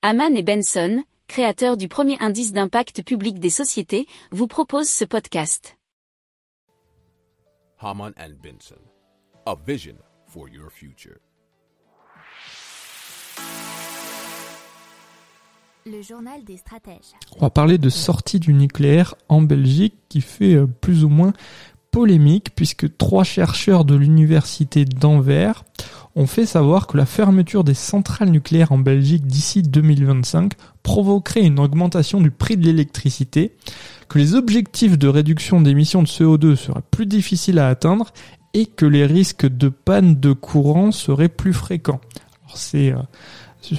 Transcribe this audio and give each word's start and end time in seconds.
Haman 0.00 0.36
et 0.36 0.44
Benson, 0.44 1.02
créateurs 1.26 1.76
du 1.76 1.88
premier 1.88 2.16
indice 2.20 2.52
d'impact 2.52 3.02
public 3.02 3.40
des 3.40 3.50
sociétés, 3.50 4.06
vous 4.30 4.46
proposent 4.46 4.88
ce 4.88 5.04
podcast. 5.04 5.76
Haman 7.80 8.12
and 8.16 8.34
Benson, 8.40 8.78
a 9.44 9.56
vision 9.66 9.96
for 10.28 10.48
your 10.48 10.70
future. 10.70 11.18
Le 15.84 16.00
journal 16.00 16.44
des 16.44 16.58
stratèges. 16.58 17.16
On 17.36 17.40
va 17.40 17.50
parler 17.50 17.78
de 17.78 17.90
sortie 17.90 18.38
du 18.38 18.54
nucléaire 18.54 19.16
en 19.28 19.42
Belgique 19.42 19.96
qui 20.08 20.20
fait 20.20 20.54
euh, 20.54 20.68
plus 20.68 21.02
ou 21.02 21.08
moins 21.08 21.32
polémique 21.90 22.54
puisque 22.54 22.96
trois 22.98 23.24
chercheurs 23.24 23.84
de 23.84 23.96
l'université 23.96 24.84
d'Anvers 24.84 25.64
ont 26.18 26.26
fait 26.26 26.46
savoir 26.46 26.88
que 26.88 26.96
la 26.96 27.06
fermeture 27.06 27.62
des 27.62 27.74
centrales 27.74 28.30
nucléaires 28.30 28.72
en 28.72 28.78
Belgique 28.78 29.24
d'ici 29.24 29.62
2025 29.62 30.54
provoquerait 30.82 31.44
une 31.44 31.60
augmentation 31.60 32.20
du 32.20 32.32
prix 32.32 32.56
de 32.56 32.64
l'électricité, 32.64 33.52
que 34.08 34.18
les 34.18 34.34
objectifs 34.34 34.98
de 34.98 35.06
réduction 35.06 35.60
d'émissions 35.60 36.02
de 36.02 36.08
CO2 36.08 36.56
seraient 36.56 36.82
plus 36.90 37.06
difficiles 37.06 37.60
à 37.60 37.68
atteindre 37.68 38.12
et 38.52 38.66
que 38.66 38.84
les 38.84 39.06
risques 39.06 39.46
de 39.46 39.68
panne 39.68 40.18
de 40.18 40.32
courant 40.32 40.90
seraient 40.90 41.28
plus 41.28 41.52
fréquents. 41.52 42.00
euh, 42.90 42.96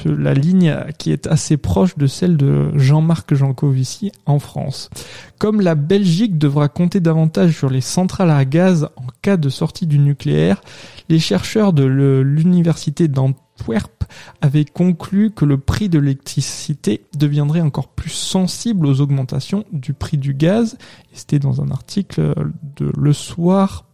la 0.05 0.33
ligne 0.33 0.75
qui 0.97 1.11
est 1.11 1.27
assez 1.27 1.57
proche 1.57 1.97
de 1.97 2.07
celle 2.07 2.37
de 2.37 2.71
Jean-Marc 2.75 3.33
Jancovici 3.33 4.11
en 4.25 4.39
France. 4.39 4.89
Comme 5.37 5.61
la 5.61 5.75
Belgique 5.75 6.37
devra 6.37 6.67
compter 6.67 6.99
davantage 6.99 7.57
sur 7.57 7.69
les 7.69 7.81
centrales 7.81 8.31
à 8.31 8.45
gaz 8.45 8.89
en 8.95 9.05
cas 9.21 9.37
de 9.37 9.49
sortie 9.49 9.87
du 9.87 9.99
nucléaire, 9.99 10.61
les 11.07 11.19
chercheurs 11.19 11.73
de 11.73 11.83
l'université 11.83 13.07
d'Antwerp 13.07 14.03
avaient 14.41 14.65
conclu 14.65 15.31
que 15.31 15.45
le 15.45 15.57
prix 15.57 15.89
de 15.89 15.99
l'électricité 15.99 17.05
deviendrait 17.17 17.61
encore 17.61 17.89
plus 17.89 18.09
sensible 18.09 18.85
aux 18.85 19.01
augmentations 19.01 19.65
du 19.71 19.93
prix 19.93 20.17
du 20.17 20.33
gaz. 20.33 20.77
C'était 21.13 21.39
dans 21.39 21.61
un 21.61 21.71
article 21.71 22.33
de 22.77 22.91
Le 22.97 23.13
Soir 23.13 23.85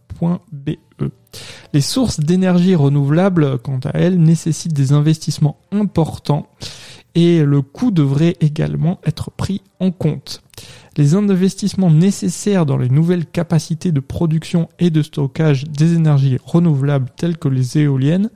E. 0.68 1.10
Les 1.72 1.80
sources 1.80 2.20
d'énergie 2.20 2.74
renouvelable, 2.74 3.58
quant 3.58 3.80
à 3.84 3.90
elles, 3.90 4.18
nécessitent 4.18 4.72
des 4.72 4.92
investissements 4.92 5.58
importants 5.72 6.46
et 7.14 7.42
le 7.42 7.62
coût 7.62 7.90
devrait 7.90 8.36
également 8.40 9.00
être 9.04 9.30
pris 9.30 9.62
en 9.80 9.90
compte. 9.90 10.42
Les 10.96 11.14
investissements 11.14 11.90
nécessaires 11.90 12.66
dans 12.66 12.76
les 12.76 12.90
nouvelles 12.90 13.26
capacités 13.26 13.90
de 13.90 14.00
production 14.00 14.68
et 14.78 14.90
de 14.90 15.02
stockage 15.02 15.64
des 15.64 15.94
énergies 15.94 16.38
renouvelables 16.44 17.10
telles 17.16 17.38
que 17.38 17.48
les 17.48 17.78
éoliennes 17.78 18.30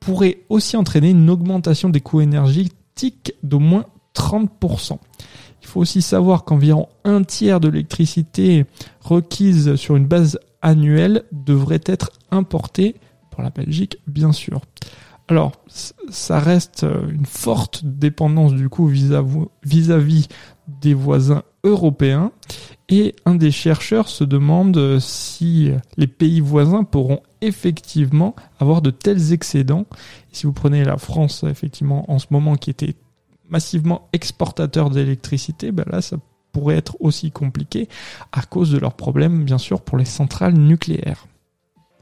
pourraient 0.00 0.38
aussi 0.48 0.76
entraîner 0.76 1.10
une 1.10 1.30
augmentation 1.30 1.90
des 1.90 2.00
coûts 2.00 2.20
énergétiques 2.20 3.34
d'au 3.42 3.58
moins 3.58 3.86
30%. 4.14 4.98
Il 5.62 5.66
faut 5.66 5.80
aussi 5.80 6.02
savoir 6.02 6.44
qu'environ 6.44 6.88
un 7.04 7.22
tiers 7.24 7.60
de 7.60 7.68
l'électricité 7.68 8.64
requise 9.00 9.76
sur 9.76 9.96
une 9.96 10.06
base 10.06 10.38
annuelle 10.64 11.24
devrait 11.30 11.82
être 11.86 12.10
importé 12.32 12.96
pour 13.30 13.42
la 13.42 13.50
Belgique, 13.50 13.98
bien 14.08 14.32
sûr. 14.32 14.62
Alors, 15.28 15.52
ça 16.10 16.38
reste 16.38 16.84
euh, 16.84 17.08
une 17.08 17.26
forte 17.26 17.84
dépendance 17.84 18.52
du 18.52 18.68
coup 18.68 18.86
vis-à-vis 18.86 20.28
des 20.68 20.94
voisins 20.94 21.42
européens. 21.62 22.32
Et 22.90 23.16
un 23.24 23.34
des 23.34 23.50
chercheurs 23.50 24.08
se 24.08 24.24
demande 24.24 24.98
si 25.00 25.70
les 25.96 26.06
pays 26.06 26.40
voisins 26.40 26.84
pourront 26.84 27.20
effectivement 27.40 28.34
avoir 28.58 28.82
de 28.82 28.90
tels 28.90 29.32
excédents. 29.32 29.86
si 30.32 30.44
vous 30.46 30.52
prenez 30.52 30.84
la 30.84 30.98
France, 30.98 31.44
effectivement, 31.44 32.10
en 32.10 32.18
ce 32.18 32.26
moment, 32.28 32.56
qui 32.56 32.68
était 32.68 32.94
massivement 33.48 34.08
exportateur 34.12 34.90
d'électricité, 34.90 35.72
ben 35.72 35.86
là, 35.90 36.02
ça 36.02 36.18
pourrait 36.54 36.76
être 36.76 36.96
aussi 37.00 37.30
compliqué 37.32 37.88
à 38.32 38.42
cause 38.42 38.70
de 38.70 38.78
leurs 38.78 38.94
problèmes, 38.94 39.44
bien 39.44 39.58
sûr, 39.58 39.82
pour 39.82 39.98
les 39.98 40.04
centrales 40.06 40.54
nucléaires. 40.54 41.26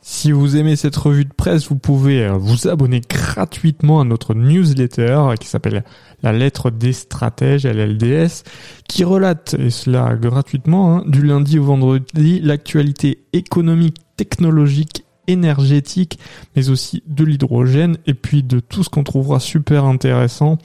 Si 0.04 0.32
vous 0.32 0.56
aimez 0.56 0.74
cette 0.74 0.96
revue 0.96 1.24
de 1.24 1.32
presse, 1.32 1.68
vous 1.68 1.78
pouvez 1.78 2.24
euh, 2.24 2.32
vous 2.32 2.66
abonner 2.66 3.00
gratuitement 3.08 4.00
à 4.00 4.04
notre 4.04 4.34
newsletter 4.34 5.34
qui 5.38 5.46
s'appelle 5.46 5.84
La 6.24 6.32
lettre 6.32 6.70
des 6.70 6.92
stratèges, 6.92 7.64
LLDS, 7.64 8.42
qui 8.88 9.04
relate, 9.04 9.54
et 9.54 9.70
cela 9.70 10.16
gratuitement, 10.16 10.96
hein, 10.96 11.04
du 11.06 11.22
lundi 11.22 11.60
au 11.60 11.64
vendredi, 11.64 12.40
l'actualité 12.40 13.22
économique, 13.32 13.98
technologique, 14.16 15.04
énergétique, 15.28 16.18
mais 16.56 16.68
aussi 16.68 17.04
de 17.06 17.24
l'hydrogène, 17.24 17.96
et 18.06 18.14
puis 18.14 18.42
de 18.42 18.58
tout 18.58 18.82
ce 18.82 18.90
qu'on 18.90 19.04
trouvera 19.04 19.38
super 19.38 19.84
intéressant 19.84 20.58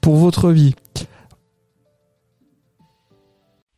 pour 0.00 0.16
votre 0.16 0.50
vie. 0.50 0.74